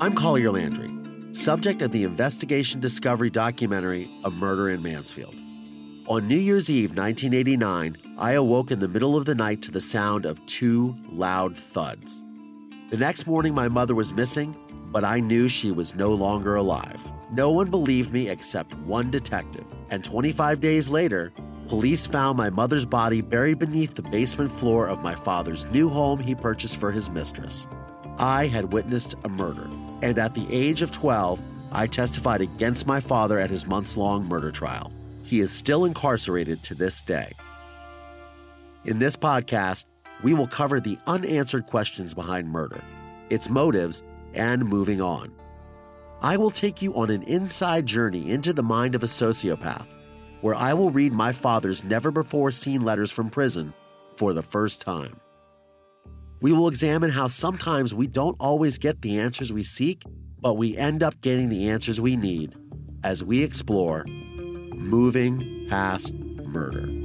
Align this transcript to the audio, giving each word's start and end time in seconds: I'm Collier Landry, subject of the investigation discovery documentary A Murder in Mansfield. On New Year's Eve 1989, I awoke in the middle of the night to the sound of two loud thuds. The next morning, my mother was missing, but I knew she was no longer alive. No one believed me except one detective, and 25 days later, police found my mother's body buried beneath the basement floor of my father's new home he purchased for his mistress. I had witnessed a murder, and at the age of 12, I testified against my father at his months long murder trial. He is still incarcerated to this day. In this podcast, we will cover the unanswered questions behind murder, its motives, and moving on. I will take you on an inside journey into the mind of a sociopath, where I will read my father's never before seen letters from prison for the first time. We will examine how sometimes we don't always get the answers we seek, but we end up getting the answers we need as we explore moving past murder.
I'm 0.00 0.16
Collier 0.16 0.50
Landry, 0.50 0.90
subject 1.32 1.80
of 1.80 1.92
the 1.92 2.02
investigation 2.02 2.80
discovery 2.80 3.30
documentary 3.30 4.10
A 4.24 4.30
Murder 4.30 4.70
in 4.70 4.82
Mansfield. 4.82 5.36
On 6.08 6.26
New 6.26 6.36
Year's 6.36 6.68
Eve 6.68 6.90
1989, 6.90 7.96
I 8.18 8.32
awoke 8.32 8.72
in 8.72 8.80
the 8.80 8.88
middle 8.88 9.16
of 9.16 9.24
the 9.24 9.36
night 9.36 9.62
to 9.62 9.70
the 9.70 9.80
sound 9.80 10.26
of 10.26 10.44
two 10.46 10.96
loud 11.12 11.56
thuds. 11.56 12.24
The 12.90 12.96
next 12.96 13.28
morning, 13.28 13.54
my 13.54 13.68
mother 13.68 13.94
was 13.94 14.12
missing, 14.12 14.56
but 14.90 15.04
I 15.04 15.20
knew 15.20 15.48
she 15.48 15.70
was 15.70 15.94
no 15.94 16.12
longer 16.12 16.56
alive. 16.56 17.00
No 17.30 17.52
one 17.52 17.70
believed 17.70 18.12
me 18.12 18.28
except 18.28 18.74
one 18.78 19.12
detective, 19.12 19.64
and 19.90 20.02
25 20.02 20.58
days 20.58 20.88
later, 20.88 21.32
police 21.68 22.04
found 22.04 22.36
my 22.36 22.50
mother's 22.50 22.84
body 22.84 23.20
buried 23.20 23.60
beneath 23.60 23.94
the 23.94 24.02
basement 24.02 24.50
floor 24.50 24.88
of 24.88 25.02
my 25.04 25.14
father's 25.14 25.66
new 25.66 25.88
home 25.88 26.18
he 26.18 26.34
purchased 26.34 26.78
for 26.78 26.90
his 26.90 27.08
mistress. 27.08 27.68
I 28.18 28.46
had 28.46 28.72
witnessed 28.72 29.16
a 29.24 29.28
murder, 29.28 29.68
and 30.04 30.18
at 30.18 30.34
the 30.34 30.46
age 30.50 30.82
of 30.82 30.92
12, 30.92 31.40
I 31.72 31.86
testified 31.86 32.42
against 32.42 32.86
my 32.86 33.00
father 33.00 33.38
at 33.38 33.48
his 33.48 33.66
months 33.66 33.96
long 33.96 34.26
murder 34.26 34.52
trial. 34.52 34.92
He 35.22 35.40
is 35.40 35.50
still 35.50 35.86
incarcerated 35.86 36.62
to 36.64 36.74
this 36.74 37.00
day. 37.00 37.32
In 38.84 38.98
this 38.98 39.16
podcast, 39.16 39.86
we 40.22 40.34
will 40.34 40.46
cover 40.46 40.78
the 40.78 40.98
unanswered 41.06 41.64
questions 41.64 42.12
behind 42.12 42.46
murder, 42.50 42.84
its 43.30 43.48
motives, 43.48 44.02
and 44.34 44.62
moving 44.66 45.00
on. 45.00 45.32
I 46.20 46.36
will 46.36 46.50
take 46.50 46.82
you 46.82 46.94
on 46.96 47.08
an 47.08 47.22
inside 47.22 47.86
journey 47.86 48.30
into 48.30 48.52
the 48.52 48.62
mind 48.62 48.94
of 48.94 49.02
a 49.02 49.06
sociopath, 49.06 49.86
where 50.42 50.54
I 50.54 50.74
will 50.74 50.90
read 50.90 51.14
my 51.14 51.32
father's 51.32 51.82
never 51.82 52.10
before 52.10 52.52
seen 52.52 52.82
letters 52.82 53.10
from 53.10 53.30
prison 53.30 53.72
for 54.18 54.34
the 54.34 54.42
first 54.42 54.82
time. 54.82 55.18
We 56.44 56.52
will 56.52 56.68
examine 56.68 57.08
how 57.08 57.28
sometimes 57.28 57.94
we 57.94 58.06
don't 58.06 58.36
always 58.38 58.76
get 58.76 59.00
the 59.00 59.18
answers 59.18 59.50
we 59.50 59.62
seek, 59.62 60.02
but 60.42 60.58
we 60.58 60.76
end 60.76 61.02
up 61.02 61.18
getting 61.22 61.48
the 61.48 61.70
answers 61.70 62.02
we 62.02 62.16
need 62.16 62.54
as 63.02 63.24
we 63.24 63.42
explore 63.42 64.04
moving 64.74 65.66
past 65.70 66.12
murder. 66.12 67.03